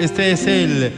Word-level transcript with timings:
Este 0.00 0.32
es 0.32 0.46
el, 0.46 0.94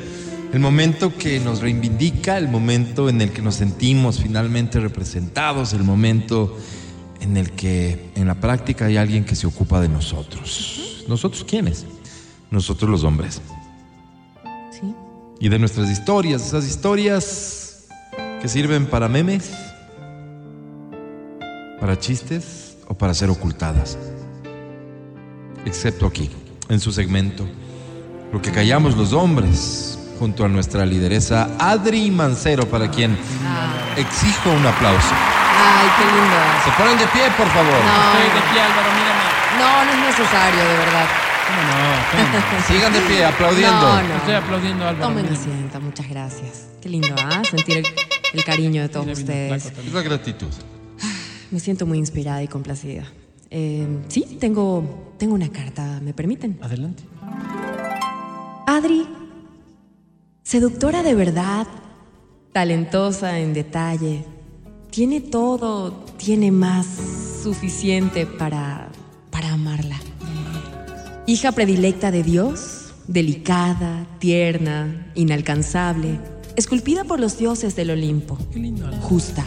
el 0.52 0.61
momento 0.61 1.12
que 1.19 1.41
nos 1.41 1.60
reivindica, 1.60 2.38
el 2.38 2.47
momento 2.47 3.09
en 3.09 3.20
el 3.20 3.33
que 3.33 3.43
nos 3.43 3.56
sentimos 3.56 4.20
finalmente 4.20 4.79
representados, 4.79 5.73
el 5.73 5.83
momento 5.83 6.56
en 7.20 7.37
el 7.37 7.51
que 7.51 8.12
en 8.15 8.29
la 8.29 8.37
práctica 8.37 8.84
hay 8.84 8.98
alguien 8.98 9.24
que 9.24 9.34
se 9.34 9.48
ocupa 9.48 9.80
de 9.80 9.88
nosotros. 9.88 11.05
¿Nosotros 11.09 11.43
quiénes? 11.43 11.84
Nosotros 12.52 12.88
los 12.88 13.02
hombres. 13.02 13.43
Sí. 14.70 14.95
Y 15.41 15.48
de 15.48 15.59
nuestras 15.59 15.91
historias, 15.91 16.46
esas 16.46 16.65
historias 16.65 17.88
que 18.41 18.46
sirven 18.46 18.87
para 18.87 19.09
memes, 19.09 19.51
para 21.80 21.98
chistes 21.98 22.77
o 22.87 22.95
para 22.95 23.15
ser 23.15 23.30
ocultadas. 23.30 23.98
Excepto 25.66 26.07
aquí, 26.07 26.30
en 26.69 26.79
su 26.79 26.93
segmento, 26.93 27.48
lo 28.33 28.41
que 28.41 28.51
callamos 28.51 28.97
los 28.97 29.13
hombres, 29.13 29.99
junto 30.19 30.45
a 30.45 30.49
nuestra 30.49 30.87
lideresa 30.87 31.51
Adri 31.59 32.11
Mancero, 32.11 32.66
para 32.69 32.91
quien 32.91 33.16
exijo 33.97 34.51
un 34.51 34.66
aplauso. 34.66 35.09
Ay, 35.15 35.88
qué 35.99 36.05
lindo. 36.05 36.37
Se 36.65 36.71
ponen 36.83 36.99
de 36.99 37.07
pie, 37.09 37.23
por 37.37 37.47
favor. 37.49 37.73
No, 37.73 38.19
Estoy 38.19 38.41
de 38.41 38.53
pie, 38.53 38.60
Álvaro, 38.63 38.88
mírame. 38.93 39.25
no, 39.59 39.85
no 39.85 39.91
es 39.93 40.19
necesario, 40.19 40.60
de 40.60 40.79
verdad. 40.79 41.07
¿Cómo 41.47 41.63
no? 41.63 42.41
¿Cómo 42.51 42.63
Sigan 42.69 42.93
de 42.93 43.01
pie, 43.01 43.25
aplaudiendo. 43.25 44.03
No. 44.03 44.15
Estoy 44.16 44.35
aplaudiendo, 44.35 44.88
Álvaro. 44.88 45.09
Tomen 45.09 45.27
asiento, 45.27 45.80
muchas 45.80 46.09
gracias. 46.09 46.66
Qué 46.80 46.88
lindo, 46.88 47.15
¿ah? 47.19 47.43
Sentir 47.49 47.79
el, 47.79 47.87
el 48.33 48.45
cariño 48.45 48.83
de 48.83 48.88
todos 48.88 49.07
ustedes. 49.19 49.66
Es 49.66 49.93
la 49.93 50.03
gratitud. 50.03 50.49
Me 51.51 51.60
siento 51.60 51.85
muy 51.85 51.99
inspirada 51.99 52.43
y 52.43 52.49
complacida. 52.49 53.05
Eh, 53.51 53.87
sí, 54.09 54.38
tengo, 54.41 55.13
tengo 55.19 55.35
una 55.35 55.51
carta, 55.51 56.01
¿me 56.03 56.15
permiten? 56.15 56.59
Adelante. 56.63 57.03
Adri, 58.83 59.07
seductora 60.43 61.05
de 61.05 61.15
verdad, 61.15 61.69
talentosa 62.52 63.38
en 63.38 63.55
detalle, 63.55 64.25
tiene 64.91 65.21
todo, 65.21 65.93
tiene 66.16 66.50
más 66.50 66.87
suficiente 67.44 68.27
para, 68.27 68.88
para 69.31 69.53
amarla. 69.53 70.00
Hija 71.28 71.53
predilecta 71.53 72.10
de 72.10 72.25
Dios, 72.25 72.93
delicada, 73.06 74.05
tierna, 74.19 75.12
inalcanzable, 75.15 76.19
esculpida 76.56 77.05
por 77.05 77.21
los 77.21 77.38
dioses 77.38 77.77
del 77.77 77.91
Olimpo, 77.91 78.37
justa. 79.03 79.47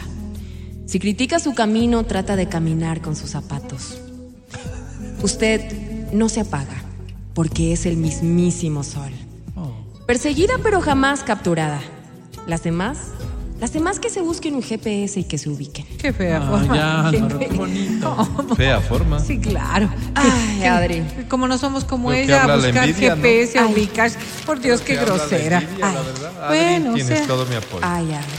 Si 0.86 0.98
critica 0.98 1.40
su 1.40 1.52
camino, 1.52 2.04
trata 2.04 2.36
de 2.36 2.48
caminar 2.48 3.02
con 3.02 3.14
sus 3.14 3.28
zapatos. 3.28 3.98
Usted 5.22 6.10
no 6.14 6.30
se 6.30 6.40
apaga, 6.40 6.84
porque 7.34 7.74
es 7.74 7.84
el 7.84 7.98
mismísimo 7.98 8.82
sol. 8.82 9.12
Perseguida 10.06 10.54
pero 10.62 10.80
jamás 10.80 11.22
capturada. 11.22 11.80
Las 12.46 12.62
demás, 12.62 12.98
las 13.60 13.72
demás 13.72 13.98
que 13.98 14.08
se 14.08 14.20
busquen 14.20 14.54
un 14.54 14.62
GPS 14.62 15.18
y 15.18 15.24
que 15.24 15.36
se 15.38 15.48
ubiquen. 15.50 15.84
Qué 15.98 16.12
fea 16.12 16.38
Ah, 16.42 16.48
forma. 16.48 16.76
ya, 16.76 17.10
Qué 17.10 17.16
Álvaro, 17.16 17.38
fe- 17.40 17.48
qué 17.48 17.56
bonito. 17.56 18.16
¿Cómo? 18.36 18.54
Fea 18.56 18.80
forma. 18.80 19.18
Sí, 19.18 19.38
claro. 19.40 19.90
Ay, 20.14 20.58
Que- 20.60 20.68
Adri. 20.68 21.02
Como 21.28 21.48
no 21.48 21.58
somos 21.58 21.84
como 21.84 22.12
ella, 22.12 22.44
a 22.44 22.56
buscar 22.56 22.88
envidia, 22.88 23.16
¿no? 23.16 23.22
GPS, 23.22 23.58
a 23.58 23.66
ubicar. 23.66 24.10
Por 24.44 24.60
Dios, 24.60 24.80
qué 24.82 24.94
grosera. 24.96 25.58
envidia, 25.58 25.92
la 25.92 26.02
verdad. 26.02 26.44
Adri, 26.44 26.58
Bueno, 26.58 26.90
o 26.90 26.94
tienes 26.94 27.18
sea, 27.18 27.26
todo 27.26 27.44
mi 27.46 27.56
apoyo. 27.56 27.80
Ay, 27.82 28.12
Adri. 28.12 28.30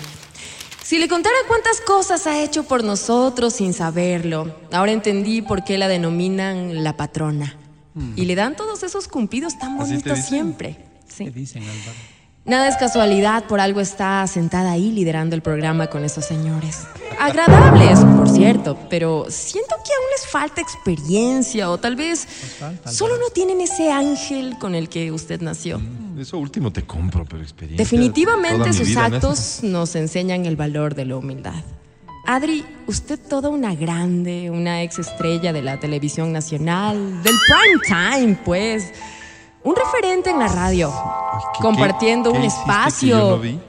Si 0.84 1.00
le 1.00 1.10
contara 1.10 1.36
cuántas 1.50 1.82
cosas 1.82 2.28
ha 2.28 2.42
hecho 2.42 2.64
por 2.64 2.82
nosotros 2.86 3.52
sin 3.56 3.74
saberlo, 3.74 4.56
ahora 4.72 4.94
entendí 4.94 5.42
por 5.42 5.66
qué 5.66 5.78
la 5.78 5.90
denominan 5.90 6.82
la 6.86 6.96
patrona. 6.96 7.56
Y 8.16 8.26
le 8.26 8.36
dan 8.36 8.56
todos 8.56 8.84
esos 8.84 9.08
cumplidos 9.08 9.58
tan 9.58 9.72
¿Así 9.82 9.98
te 9.98 10.12
bonitos 10.12 10.18
dicen? 10.18 10.56
¿Qué 11.18 11.32
dicen, 11.32 11.64
Álvaro? 11.64 11.98
Nada 12.48 12.70
es 12.70 12.78
casualidad, 12.78 13.44
por 13.44 13.60
algo 13.60 13.82
está 13.82 14.26
sentada 14.26 14.72
ahí 14.72 14.94
liderando 14.94 15.36
el 15.36 15.42
programa 15.42 15.88
con 15.88 16.06
esos 16.06 16.24
señores. 16.24 16.88
Agradables, 17.20 18.00
por 18.00 18.30
cierto, 18.30 18.78
pero 18.90 19.26
siento 19.28 19.76
que 19.84 19.92
aún 19.94 20.06
les 20.16 20.28
falta 20.28 20.62
experiencia 20.62 21.70
o 21.70 21.78
tal 21.78 21.98
vez 21.98 22.26
falta, 22.26 22.90
solo 22.90 23.18
no 23.18 23.30
tienen 23.32 23.60
ese 23.60 23.92
ángel 23.92 24.58
con 24.60 24.76
el 24.76 24.88
que 24.88 25.12
usted 25.12 25.42
nació. 25.42 25.82
Eso 26.18 26.38
último 26.38 26.72
te 26.72 26.84
compro, 26.84 27.26
pero 27.26 27.42
experiencia. 27.42 27.84
Definitivamente 27.84 28.72
sus 28.72 28.92
en 28.92 28.98
actos 28.98 29.60
nos 29.64 29.94
enseñan 29.98 30.46
el 30.46 30.56
valor 30.56 30.96
de 30.96 31.04
la 31.04 31.18
humildad. 31.18 31.66
Adri, 32.26 32.64
usted 32.88 33.20
toda 33.20 33.50
una 33.50 33.76
grande, 33.76 34.50
una 34.52 34.84
ex 34.84 35.00
estrella 35.00 35.52
de 35.52 35.62
la 35.62 35.82
televisión 35.82 36.32
nacional, 36.32 37.24
del 37.24 37.36
prime 37.46 37.82
time, 37.88 38.40
pues. 38.46 38.94
Un 39.68 39.76
referente 39.76 40.30
en 40.30 40.40
la 40.40 40.48
radio, 40.48 40.92
Ay, 40.94 41.42
¿qué- 41.56 41.62
compartiendo 41.62 42.32
qué- 42.32 42.38
un 42.38 42.42
qué 42.42 42.48
hiciste 42.48 42.64
que 42.66 42.72
espacio, 42.72 43.08
yo 43.20 43.30
no 43.32 43.40
vi? 43.40 43.60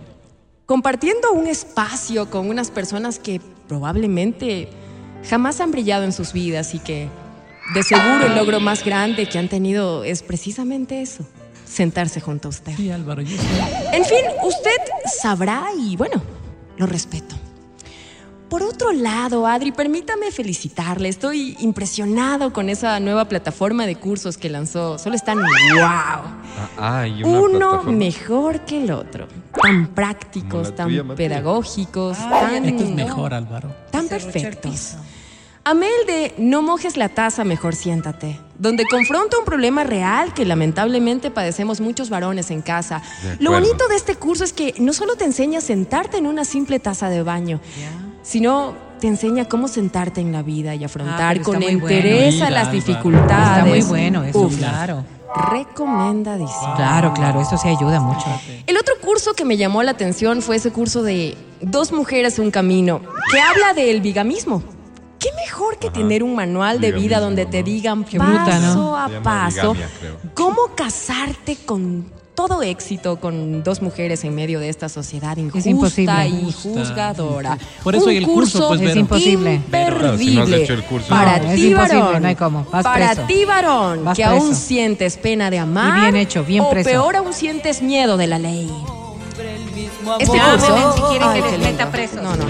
compartiendo 0.67 1.33
un 1.33 1.47
espacio 1.49 2.31
con 2.31 2.49
unas 2.49 2.71
personas 2.71 3.19
que 3.19 3.41
probablemente 3.67 4.69
jamás 5.29 5.61
han 5.61 5.71
brillado 5.73 6.05
en 6.05 6.13
sus 6.13 6.33
vidas 6.33 6.75
y 6.75 6.79
que 6.79 7.09
de 7.75 7.83
seguro 7.83 8.27
el 8.27 8.37
logro 8.37 8.61
más 8.61 8.85
grande 8.85 9.27
que 9.29 9.39
han 9.39 9.49
tenido 9.49 10.05
es 10.05 10.23
precisamente 10.23 11.03
eso, 11.03 11.25
sentarse 11.67 12.21
junto 12.21 12.49
a 12.49 12.51
usted. 12.51 12.73
Sí, 12.77 12.91
Álvaro, 12.91 13.23
yo 13.23 13.37
sé. 13.37 13.43
En 13.97 14.05
fin, 14.05 14.25
usted 14.45 14.77
sabrá 15.21 15.65
y 15.77 15.97
bueno, 15.97 16.23
lo 16.77 16.87
respeto. 16.87 17.35
Por 18.49 18.63
otro 18.63 18.93
lado, 18.93 19.47
Adri, 19.47 19.73
permítame 19.73 20.31
felicitarle. 20.31 21.11
Estoy 21.11 21.55
impresionado 21.61 22.51
con 22.53 22.71
esa 22.71 22.99
nueva 22.99 23.27
plataforma 23.27 23.85
de 23.87 23.97
cursos 23.97 24.39
que 24.39 24.49
lanzó. 24.49 24.97
Solo 24.99 25.17
están 25.17 25.37
wow. 25.39 25.47
Ah, 25.83 26.23
ah, 26.79 27.07
y 27.07 27.23
una 27.25 27.41
Uno 27.41 27.59
plataforma. 27.59 27.93
mejor 27.93 28.61
que 28.61 28.83
el 28.85 28.91
otro. 28.91 29.29
Tan 29.63 29.89
prácticos, 29.89 30.75
tan 30.75 30.89
tuya, 30.89 31.05
pedagógicos, 31.15 32.17
tan, 32.17 32.65
Esto 32.65 32.85
es 32.85 32.91
mejor, 32.91 33.35
Álvaro. 33.35 33.71
tan 33.91 34.09
perfectos. 34.09 34.71
piso. 34.73 34.97
Amé 35.65 35.87
el 36.01 36.07
de 36.07 36.35
No 36.39 36.63
mojes 36.63 36.97
la 36.97 37.11
taza, 37.11 37.45
mejor 37.45 37.75
siéntate, 37.75 38.41
donde 38.59 38.87
confronta 38.87 39.39
un 39.39 39.45
problema 39.45 39.85
real 39.85 40.33
que 40.33 40.47
lamentablemente 40.47 41.31
padecemos 41.31 41.83
muchos 41.83 42.09
varones 42.09 42.51
en 42.51 42.63
casa. 42.63 43.03
Lo 43.39 43.51
bonito 43.51 43.87
de 43.89 43.97
este 43.97 44.15
curso 44.15 44.45
es 44.45 44.55
que 44.55 44.75
no 44.79 44.95
solo 44.95 45.17
te 45.17 45.27
enseña 45.27 45.59
a 45.59 45.61
sentarte 45.61 46.17
en 46.17 46.27
una 46.27 46.47
simple 46.47 46.79
taza 46.79 47.11
de 47.11 47.23
baño, 47.23 47.61
sino 48.23 48.75
te 49.01 49.07
enseña 49.07 49.47
cómo 49.47 49.69
sentarte 49.69 50.21
en 50.21 50.33
la 50.33 50.43
vida 50.43 50.75
y 50.75 50.85
afrontar 50.85 51.35
pero 51.35 51.45
con 51.45 51.61
muy 51.61 51.77
bueno. 51.77 52.51
las 52.51 52.73
dificultades. 52.73 53.59
Está 53.59 53.65
muy 53.65 53.83
bueno 53.83 54.25
eso, 54.25 54.41
Uf, 54.41 54.57
claro. 54.57 55.05
Recomendadísimo. 55.51 56.75
Claro, 56.77 57.13
claro, 57.13 57.41
eso 57.41 57.57
sí 57.59 57.69
ayuda 57.69 58.01
mucho. 58.01 58.27
El 58.67 58.77
otro 58.77 58.95
curso 59.01 59.35
que 59.35 59.45
me 59.45 59.57
llamó 59.57 59.83
la 59.83 59.93
atención 59.93 60.43
fue 60.43 60.57
ese 60.57 60.73
curso 60.73 61.03
de 61.03 61.37
Dos 61.61 61.91
mujeres, 61.91 62.39
un 62.39 62.53
camino, 62.53 63.01
que 63.33 63.41
habla 63.41 63.75
del 63.75 64.01
bigamismo. 64.01 64.63
¿Qué 65.19 65.29
mejor 65.45 65.79
que 65.79 65.91
tener 65.91 66.23
un 66.23 66.37
manual 66.37 66.81
de 66.81 66.93
vida 66.93 67.19
donde 67.19 67.47
te 67.47 67.65
digan 67.65 68.05
Qué 68.05 68.19
bruta, 68.19 68.45
paso 68.45 68.75
¿no? 68.77 68.97
a 68.97 69.09
paso 69.23 69.73
bigamia, 69.73 69.89
cómo 70.35 70.77
casarte 70.77 71.57
con 71.57 72.07
todo 72.39 72.63
éxito 72.63 73.19
con 73.19 73.65
dos 73.65 73.83
mujeres 73.83 74.23
en 74.23 74.33
medio 74.33 74.61
de 74.61 74.69
esta 74.69 74.89
sociedad 74.89 75.37
injusta 75.37 75.69
imposible. 75.71 76.29
y 76.29 76.53
juzgadora? 76.53 77.59
Por 77.83 77.97
eso 77.97 78.05
Un 78.05 78.13
el 78.13 78.25
curso, 78.27 78.69
pues, 78.69 78.81
Es 78.81 78.95
imposible. 78.95 79.55
Imperdible. 79.55 79.99
Claro, 79.99 80.19
si 80.19 80.35
no 80.37 80.43
has 80.45 80.51
hecho 80.53 80.73
el 80.75 80.85
curso. 80.85 81.09
Para 81.09 81.39
No, 81.41 81.51
es 81.51 81.55
ti, 81.57 81.75
varón. 81.75 82.23
no 82.23 82.29
hay 82.29 82.37
cómo. 82.37 82.65
Vas 82.71 82.85
para 82.85 83.07
preso. 83.11 83.23
ti, 83.27 83.45
varón, 83.45 84.05
Vas 84.05 84.17
que 84.17 84.23
aún 84.23 84.51
preso. 84.51 84.55
sientes 84.55 85.17
pena 85.17 85.51
de 85.51 85.59
amar. 85.59 85.99
Y 85.99 86.01
bien 86.13 86.17
hecho, 86.17 86.45
bien 86.45 86.63
o 86.63 86.71
preso. 86.71 86.89
peor 86.89 87.17
aún 87.17 87.33
sientes 87.33 87.83
miedo 87.83 88.17
de 88.17 88.27
la 88.29 88.39
ley. 88.39 88.71
Este 90.21 90.37
Llamen 90.39 90.61
curso. 90.61 90.95
si 90.95 91.03
quieren 91.11 91.29
Ay, 91.29 91.43
que 91.43 91.51
les 91.51 91.61
meta 91.61 91.91
presos. 91.91 92.23
No, 92.23 92.37
no. 92.37 92.45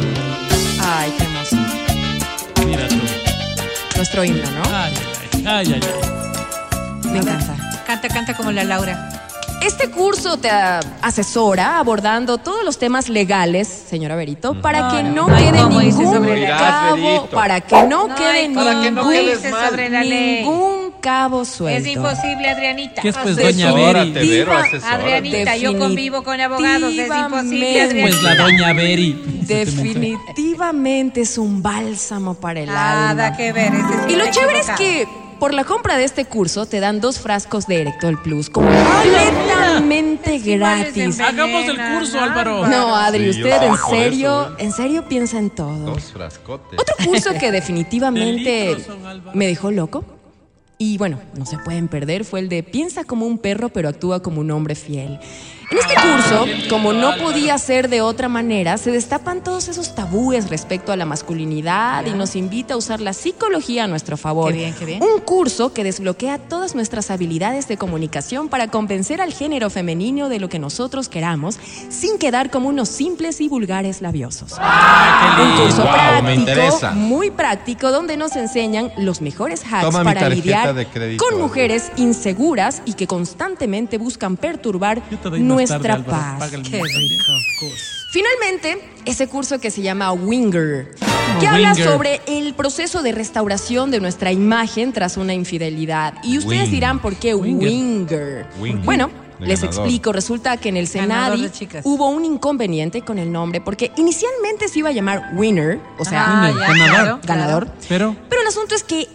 Ay, 0.83 1.15
qué 1.17 1.25
hermoso. 1.25 1.57
Mira 2.67 2.89
tú. 2.89 2.95
Nuestro 3.97 4.23
himno, 4.23 4.51
¿no? 4.51 4.63
Ay, 4.71 4.93
ay, 5.35 5.43
ay, 5.47 5.73
ay. 5.73 5.81
ay. 5.83 7.11
Me 7.11 7.19
encanta. 7.21 7.57
Canta, 7.87 8.09
canta 8.09 8.35
como 8.37 8.53
la 8.53 8.65
Laura. 8.65 9.18
Este 9.61 9.91
curso 9.91 10.37
te 10.39 10.49
ah, 10.51 10.81
asesora 11.03 11.79
abordando 11.79 12.39
todos 12.39 12.65
los 12.65 12.79
temas 12.79 13.09
legales, 13.09 13.67
señora 13.69 14.15
Berito, 14.17 14.61
para 14.63 14.89
que 14.89 15.03
no, 15.03 15.27
quede 15.27 15.59
cómo 15.61 15.81
ningún 15.81 16.15
sobre 16.15 16.41
la 16.41 16.95
ley. 16.95 17.17
cabo, 17.19 17.27
para 17.31 17.61
que 17.61 17.83
no 17.83 18.09
No 18.09 18.15
quede 18.15 18.49
ningún, 18.49 18.55
cómo 18.65 18.67
Para 18.71 18.83
que 18.83 18.91
no 18.93 19.09
quedes 19.11 19.51
mal. 19.51 19.69
sobre 19.71 19.89
la 19.91 20.05
ley. 20.05 20.41
ningún 20.45 20.93
cabo 21.01 21.45
suelto. 21.45 21.81
Es 21.81 21.87
imposible, 21.97 22.49
Adrianita. 22.51 23.03
¿Qué 23.03 23.09
es 23.11 23.17
pues, 23.19 23.37
doña 23.37 23.73
Beri? 23.73 24.13
Vero, 24.13 24.57
asesórate. 24.57 24.87
Adrianita, 25.03 25.57
yo 25.57 25.77
convivo 25.79 26.23
con 26.23 26.41
abogados, 26.41 26.93
es 26.93 27.07
imposible, 27.09 27.67
Definitivamente. 27.67 28.01
Pues 28.03 28.23
la 28.23 28.31
Adrianita. 28.31 28.45
doña 28.65 28.73
Beri. 28.73 29.23
Definitivamente 29.43 31.21
es 31.23 31.37
un 31.37 31.63
bálsamo 31.63 32.35
para 32.35 32.61
el 32.61 32.67
Nada 32.67 33.11
alma. 33.27 33.37
que 33.37 33.53
ver. 33.53 33.73
ese 33.75 33.83
sí 34.07 34.13
Y 34.13 34.17
lo 34.17 34.25
está 34.25 34.31
chévere 34.41 34.59
es 34.61 34.69
equivocado. 34.69 34.79
que 34.79 35.28
por 35.39 35.55
la 35.55 35.65
compra 35.65 35.97
de 35.97 36.05
este 36.05 36.25
curso 36.25 36.67
te 36.67 36.81
dan 36.81 37.01
dos 37.01 37.19
frascos 37.21 37.67
de 37.67 37.81
Erectol 37.83 38.21
Plus 38.23 38.51
completamente 38.51 40.39
gratis. 40.39 41.21
Hagamos 41.21 41.69
el 41.69 41.79
curso, 41.95 42.21
Álvaro. 42.21 42.67
No, 42.67 42.95
Adri, 42.95 43.33
Sí, 43.33 43.43
usted 43.43 43.63
en 43.63 43.77
serio, 43.77 44.43
eso, 44.43 44.53
¿eh? 44.53 44.57
en 44.59 44.73
serio 44.73 45.09
piensa 45.09 45.39
en 45.39 45.51
todo. 45.51 45.93
Dos 45.93 46.13
frascotes. 46.13 46.79
Otro 46.81 46.95
curso 47.05 47.31
que 47.39 47.51
definitivamente 47.59 48.77
me 49.35 49.47
dejó 49.47 49.71
loco. 49.71 50.05
Y 50.81 50.97
bueno, 50.97 51.21
no 51.35 51.45
se 51.45 51.59
pueden 51.59 51.89
perder, 51.89 52.25
fue 52.25 52.39
el 52.39 52.49
de 52.49 52.63
piensa 52.63 53.03
como 53.03 53.27
un 53.27 53.39
perro 53.39 53.69
pero 53.69 53.89
actúa 53.89 54.23
como 54.23 54.41
un 54.41 54.51
hombre 54.53 54.77
fiel. 54.77 55.19
En 55.71 55.77
este 55.77 55.95
curso, 55.97 56.47
como 56.71 56.95
no 56.95 57.17
podía 57.19 57.59
ser 57.59 57.91
de 57.91 58.01
otra 58.01 58.29
manera, 58.29 58.79
se 58.79 58.91
destapan 58.91 59.43
todos 59.45 59.69
esos 59.69 59.95
tabúes 59.95 60.49
respecto 60.49 60.93
a 60.93 60.97
la 60.97 61.05
masculinidad 61.05 62.07
y 62.07 62.13
nos 62.13 62.37
invita 62.37 62.73
a 62.73 62.77
usar 62.79 63.03
la 63.03 63.13
psicología 63.13 63.85
a 63.85 63.87
nuestro 63.87 64.17
favor. 64.17 64.51
Qué 64.53 64.59
bien, 64.59 64.75
qué 64.79 64.87
bien. 64.87 65.03
Un 65.03 65.21
curso 65.21 65.75
que 65.75 65.85
desbloquea 65.85 66.39
todas 66.39 66.75
nuestras 66.75 67.11
habilidades 67.11 67.69
de 67.69 67.77
comunicación 67.77 68.49
para 68.49 68.69
convencer 68.69 69.21
al 69.21 69.35
género 69.35 69.69
femenino 69.69 70.31
de 70.31 70.41
lo 70.41 70.49
que 70.49 70.59
nosotros 70.59 71.11
queramos, 71.11 71.59
sin 71.91 72.17
quedar 72.19 72.51
como 72.51 72.71
unos 72.71 72.89
simples 72.89 73.39
y 73.43 73.49
vulgares 73.49 74.01
labiosos. 74.01 74.53
Un 74.53 75.57
curso 75.61 75.83
Wow, 75.83 75.93
práctico, 75.93 76.23
me 76.23 76.35
interesa. 76.35 76.91
muy 76.93 77.31
práctico, 77.31 77.91
donde 77.93 78.17
nos 78.17 78.37
enseñan 78.37 78.91
los 78.97 79.21
mejores 79.21 79.63
hacks 79.71 79.85
Toma 79.85 80.03
para 80.03 80.31
lidiar 80.31 80.75
con 81.19 81.39
mujeres 81.39 81.93
inseguras 81.97 82.81
y 82.87 82.95
que 82.95 83.07
constantemente 83.07 83.99
buscan 83.99 84.39
perturbar 84.39 85.03
más 85.58 85.58
nuestra 85.67 86.05
paz. 86.05 86.51
Qué 86.51 86.59
rico. 86.83 87.67
Finalmente, 88.11 88.79
ese 89.05 89.29
curso 89.29 89.59
que 89.61 89.71
se 89.71 89.83
llama 89.83 90.13
Winger, 90.13 90.95
que 91.41 91.47
habla 91.47 91.75
sobre 91.75 92.21
el 92.27 92.55
proceso 92.55 93.03
de 93.03 93.13
restauración 93.13 93.91
de 93.91 94.01
nuestra 94.01 94.33
imagen 94.33 94.93
tras 94.93 95.17
una 95.19 95.35
infidelidad. 95.35 96.15
Y 96.23 96.39
ustedes 96.39 96.65
Wing. 96.65 96.71
dirán 96.71 96.99
por 97.01 97.17
qué 97.17 97.35
Winger. 97.35 97.69
Winger. 97.69 98.47
Winger. 98.61 98.85
Bueno, 98.85 99.11
les 99.41 99.61
ganador. 99.61 99.65
explico. 99.85 100.13
Resulta 100.13 100.57
que 100.57 100.71
en 100.71 100.79
el 100.79 100.89
Senadi 100.89 101.51
hubo 101.85 102.09
un 102.09 102.25
inconveniente 102.25 103.03
con 103.03 103.19
el 103.19 103.31
nombre, 103.31 103.61
porque 103.61 103.93
inicialmente 103.99 104.69
se 104.69 104.79
iba 104.79 104.89
a 104.89 104.93
llamar 104.93 105.31
Winner, 105.35 105.79
o 105.99 106.05
sea, 106.07 106.25
Ah, 106.27 106.49
Winner, 106.49 106.67
ganador. 106.67 106.87
claro, 106.87 107.21
ganador. 107.25 107.65
claro. 107.67 107.79
Pero. 107.89 108.17
Pero 108.31 108.43
el 108.43 108.49
asunto 108.49 108.75
es 108.75 108.83
que 108.85 109.07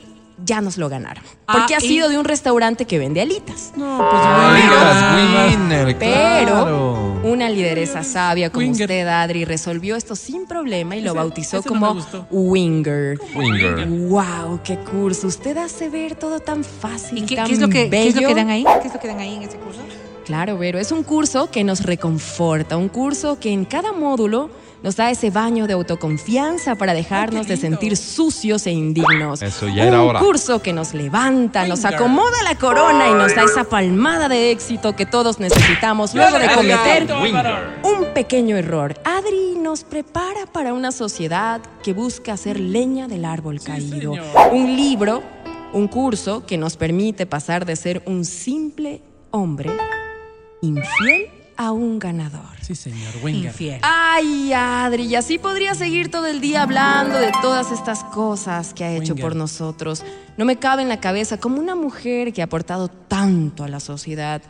ya 0.44 0.62
nos 0.62 0.78
lo 0.78 0.90
ganaron. 0.90 1.24
Ah, 1.48 1.54
Porque 1.58 1.76
ha 1.76 1.80
y- 1.80 1.88
sido 1.88 2.10
de 2.10 2.18
un 2.18 2.26
restaurante 2.26 2.86
que 2.86 2.98
vende 3.00 3.22
alitas. 3.22 3.74
No, 3.76 3.98
pues 4.10 4.22
Winner, 4.54 5.86
Winner, 5.86 5.98
Pero 5.98 6.52
claro. 6.52 7.20
una 7.24 7.50
lideresa 7.50 8.04
sabia 8.04 8.50
como 8.50 8.66
Winger. 8.66 8.84
usted, 8.90 9.08
Adri, 9.08 9.46
resolvió 9.46 9.96
esto 9.96 10.16
sin 10.16 10.46
problema 10.46 10.96
y 10.96 11.02
lo 11.02 11.12
Ese- 11.12 11.18
bautizó 11.18 11.58
ese 11.60 11.68
como. 11.70 11.96
Winger. 12.32 13.20
Winger. 13.36 13.88
¡Wow! 13.88 14.60
¡Qué 14.64 14.78
curso! 14.78 15.28
Usted 15.28 15.58
hace 15.58 15.90
ver 15.90 16.16
todo 16.16 16.40
tan 16.40 16.64
fácil. 16.64 17.20
¿Y 17.20 17.26
qué, 17.26 17.36
tan 17.36 17.48
qué 17.48 17.54
es 17.54 17.60
lo 17.60 17.70
que, 17.70 17.90
qué 17.90 18.08
es 18.08 18.16
lo 18.16 18.28
que 18.28 18.36
dan 18.36 18.50
ahí? 18.50 18.66
¿Qué 18.82 18.88
es 18.88 18.94
lo 18.94 19.00
que 19.00 19.08
dan 19.08 19.20
ahí 19.20 19.36
en 19.36 19.44
ese 19.44 19.58
curso? 19.58 19.80
Claro, 20.26 20.58
Vero, 20.58 20.80
es 20.80 20.92
un 20.94 21.04
curso 21.04 21.52
que 21.52 21.66
nos 21.66 21.82
reconforta, 21.82 22.78
un 22.78 22.88
curso 22.88 23.40
que 23.40 23.52
en 23.52 23.66
cada 23.66 23.92
módulo 23.92 24.50
nos 24.82 24.96
da 24.96 25.12
ese 25.12 25.32
baño 25.32 25.68
de 25.68 25.74
autoconfianza 25.74 26.76
para 26.76 26.94
dejarnos 26.94 27.48
de 27.48 27.58
sentir 27.58 27.98
sucios 27.98 28.66
e 28.68 28.72
indignos. 28.72 29.42
Eso 29.42 29.68
ya 29.68 29.84
un 29.84 29.88
era 29.88 30.02
hora. 30.04 30.20
curso 30.20 30.62
que 30.62 30.72
nos 30.72 30.94
levanta, 30.94 31.68
nos 31.68 31.84
acomoda 31.86 32.42
la 32.44 32.56
corona 32.56 33.10
y 33.10 33.14
nos 33.14 33.36
da 33.36 33.44
esa 33.44 33.66
palmada 33.66 34.30
de 34.30 34.52
éxito 34.52 34.96
que 34.96 35.06
todos 35.06 35.40
necesitamos 35.40 36.14
luego 36.14 36.38
de 36.38 36.48
cometer 36.54 37.08
un 37.84 38.14
pequeño 38.14 38.56
error. 38.56 38.96
Adri 39.04 39.56
nos 39.58 39.84
prepara 39.84 40.46
para 40.52 40.74
una 40.74 40.92
sociedad 40.92 41.62
que 41.82 41.94
busca 41.94 42.34
hacer 42.34 42.60
leña 42.60 43.08
del 43.08 43.26
árbol 43.26 43.62
caído. 43.62 44.14
Un 44.52 44.76
libro, 44.76 45.22
un 45.74 45.88
curso 45.88 46.46
que 46.46 46.58
nos 46.58 46.78
permite 46.78 47.26
pasar 47.26 47.66
de 47.66 47.76
ser 47.76 48.04
un 48.06 48.26
simple 48.26 49.02
hombre 49.32 49.72
infiel 50.68 51.28
a 51.56 51.72
un 51.72 52.00
ganador. 52.00 52.42
Sí, 52.62 52.74
señor. 52.76 53.14
Winger. 53.24 53.46
Infiel. 53.52 53.80
Ay, 53.84 54.52
Adri, 54.54 55.04
y 55.06 55.16
así 55.16 55.38
podría 55.38 55.76
seguir 55.76 56.10
todo 56.10 56.26
el 56.26 56.42
día 56.42 56.64
hablando 56.64 57.20
de 57.20 57.32
todas 57.42 57.72
estas 57.72 58.04
cosas 58.06 58.74
que 58.74 58.84
ha 58.84 58.92
hecho 58.94 59.14
Winger. 59.14 59.22
por 59.24 59.36
nosotros. 59.36 60.04
No 60.38 60.46
me 60.46 60.58
cabe 60.58 60.82
en 60.82 60.90
la 60.90 61.00
cabeza 61.00 61.38
como 61.38 61.60
una 61.60 61.76
mujer 61.76 62.34
que 62.34 62.42
ha 62.42 62.46
aportado 62.46 62.88
tanto 62.88 63.64
a 63.64 63.68
la 63.68 63.80
sociedad. 63.80 64.42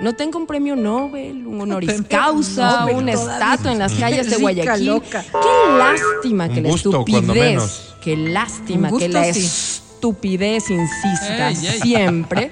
No 0.00 0.14
tengo 0.14 0.38
un 0.38 0.46
premio 0.46 0.76
Nobel, 0.76 1.46
un 1.46 1.60
honoris 1.60 2.02
causa, 2.10 2.80
Nobel 2.80 2.96
una 2.96 3.12
estatua 3.12 3.72
en 3.72 3.78
las 3.78 3.92
calles 3.94 4.30
de 4.30 4.36
Guayaquil. 4.36 4.86
loca. 4.86 5.22
Qué 5.22 5.78
lástima 5.78 6.48
que 6.48 6.58
Un 6.58 6.62
la 6.64 6.70
gusto, 6.70 6.90
estupidez, 6.90 7.94
qué 8.02 8.16
lástima 8.16 8.90
Un 8.90 8.98
que 8.98 9.08
la 9.08 9.24
sí. 9.32 9.73
Estupidez 10.08 10.70
insista 10.70 11.48
Ey, 11.50 11.56
ey. 11.66 11.80
siempre 11.80 12.50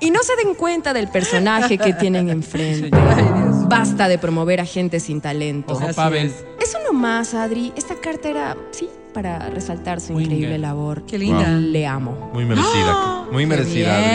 y 0.00 0.10
no 0.10 0.20
se 0.22 0.36
den 0.42 0.54
cuenta 0.54 0.92
del 0.94 1.08
personaje 1.08 1.76
que 1.78 1.92
tienen 1.92 2.30
enfrente. 2.30 2.90
Basta 3.68 4.08
de 4.08 4.18
promover 4.18 4.60
a 4.60 4.64
gente 4.66 5.00
sin 5.00 5.20
talento. 5.20 5.74
Ojo, 5.74 5.86
Pavel. 5.94 6.26
es. 6.28 6.44
Eso 6.62 6.78
nomás, 6.90 7.34
Adri. 7.34 7.72
Esta 7.76 7.94
carta 7.96 8.28
era, 8.28 8.56
sí, 8.70 8.88
para 9.12 9.50
resaltar 9.50 10.00
su 10.00 10.14
Winger. 10.14 10.32
increíble 10.32 10.58
labor. 10.58 11.04
Qué 11.06 11.18
linda. 11.18 11.48
Le 11.48 11.86
amo. 11.86 12.30
Muy 12.32 12.44
merecida. 12.44 13.24
Muy 13.32 13.46
merecida, 13.46 13.96
Adri. 13.98 14.10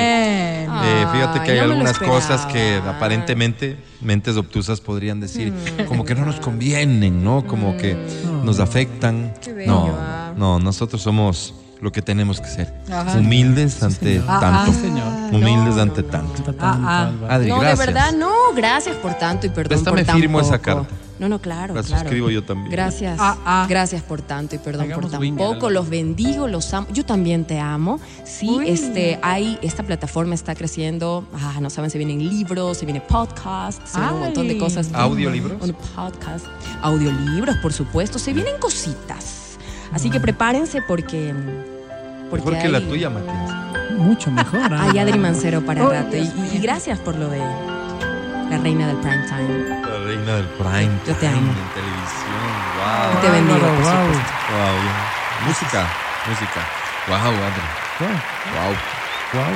Eh, 0.81 1.05
fíjate 1.11 1.39
que 1.43 1.51
Ay, 1.51 1.59
hay 1.59 1.65
no 1.67 1.73
algunas 1.73 1.99
cosas 1.99 2.45
que 2.45 2.75
aparentemente 2.77 3.77
mentes 4.01 4.35
obtusas 4.37 4.81
podrían 4.81 5.19
decir 5.19 5.51
Mm. 5.51 5.85
como 5.85 6.05
que 6.05 6.15
no 6.15 6.25
nos 6.25 6.39
convienen, 6.39 7.23
¿no? 7.23 7.45
Como 7.45 7.75
que 7.77 7.97
nos 8.43 8.59
afectan. 8.59 9.33
Qué 9.41 9.51
bello, 9.53 9.71
No, 9.71 9.95
ah. 9.99 10.33
no, 10.37 10.59
nosotros 10.59 11.01
somos 11.01 11.53
lo 11.81 11.91
que 11.91 12.01
tenemos 12.01 12.41
que 12.41 12.47
ser. 12.47 12.73
Ajá. 12.91 13.17
Humildes 13.17 13.81
ante 13.83 14.15
señor. 14.19 14.25
Ah, 14.27 14.39
tanto. 14.39 14.71
ah, 14.71 14.73
señor. 14.81 15.07
Humildes 15.33 15.75
No, 15.75 15.81
ante 15.81 16.01
no, 16.03 16.07
tanto. 16.09 16.43
Tanto, 16.43 16.59
Ah, 16.65 17.11
ah. 17.23 17.35
Adri, 17.35 17.49
no, 17.49 17.59
gracias. 17.59 17.79
de 17.79 17.85
verdad, 17.85 18.11
no. 18.13 18.31
Gracias 18.55 18.95
por 18.97 19.13
tanto 19.15 19.47
y 19.47 19.49
perdón 19.49 19.83
por 19.83 20.03
tan 20.03 20.17
firmo 20.19 20.39
esa 20.41 20.59
carta. 20.59 20.87
No, 21.19 21.27
no, 21.27 21.39
claro, 21.39 21.73
La 21.73 21.83
claro. 21.83 22.01
suscribo 22.03 22.29
yo 22.29 22.45
también. 22.45 22.71
Gracias. 22.71 23.17
Ah, 23.19 23.35
ah. 23.45 23.65
Gracias 23.67 24.01
por 24.03 24.21
tanto 24.21 24.55
y 24.55 24.57
perdón 24.57 24.83
Hagamos 24.85 25.01
por 25.03 25.11
tan 25.11 25.19
winger, 25.21 25.45
poco. 25.45 25.69
Los 25.69 25.89
bendigo, 25.89 26.47
los 26.47 26.73
amo. 26.73 26.87
Yo 26.93 27.05
también 27.05 27.43
te 27.43 27.59
amo. 27.59 27.99
Sí, 28.23 28.49
Uy. 28.49 28.69
este, 28.69 29.19
hay, 29.21 29.59
esta 29.61 29.83
plataforma 29.83 30.33
está 30.33 30.55
creciendo. 30.55 31.25
Ah, 31.33 31.59
no 31.61 31.69
saben, 31.69 31.89
se 31.91 31.97
vienen 31.97 32.19
libros, 32.19 32.77
se 32.77 32.85
viene 32.85 33.01
podcast, 33.01 33.85
se 33.85 33.99
viene 33.99 34.13
un 34.13 34.19
montón 34.21 34.47
de 34.47 34.57
cosas. 34.57 34.89
¿Audiolibros? 34.93 35.61
Un 35.61 35.73
podcast. 35.73 36.45
Audiolibros, 36.81 37.57
por 37.57 37.73
supuesto. 37.73 38.17
Se 38.17 38.31
vienen 38.31 38.55
cositas. 38.59 39.57
Así 39.91 40.09
que 40.09 40.19
prepárense 40.21 40.81
porque. 40.81 41.33
Porque 42.29 42.45
Mejor 42.45 42.61
que 42.61 42.69
la 42.69 42.81
tuya, 42.81 43.09
Matías. 43.09 43.51
Mucho 43.97 44.31
mejor. 44.31 44.61
Hay 44.61 44.71
Álvaro. 44.71 44.99
Adri 45.01 45.19
Mancero 45.19 45.61
para 45.61 45.83
Oh, 45.83 45.91
rato. 45.91 46.15
Y, 46.15 46.31
y 46.53 46.59
gracias 46.59 46.99
por 46.99 47.15
lo 47.15 47.27
de 47.29 47.39
la 47.39 48.57
reina 48.61 48.87
del 48.87 48.97
prime 48.97 49.25
time. 49.27 49.67
La 49.81 49.97
reina 50.05 50.35
del 50.35 50.45
prime. 50.45 50.89
Yo 51.05 51.13
te 51.15 51.19
time 51.19 51.33
amo. 51.37 51.51
En 51.51 51.81
televisión. 51.81 52.29
Y 52.75 52.79
Wow. 52.79 53.21
te 53.21 53.29
bendigo, 53.29 53.55
Álvaro, 53.55 53.73
por 53.73 53.83
wow. 53.83 53.91
supuesto. 54.05 54.33
Wow. 54.51 55.47
Música. 55.47 55.87
Música. 56.29 56.61
Wow, 57.07 57.17
Adri. 57.27 57.65
Wow. 57.99 58.73
Wow. 59.33 59.53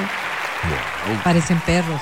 Wow. 1.08 1.24
Parecen 1.24 1.60
perros. 1.62 2.02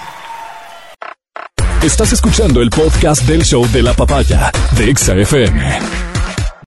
Estás 1.83 2.13
escuchando 2.13 2.61
el 2.61 2.69
podcast 2.69 3.23
del 3.23 3.43
show 3.43 3.67
de 3.71 3.81
la 3.81 3.93
papaya 3.93 4.51
de 4.77 4.89
Exa 4.91 5.13
FM. 5.15 6.10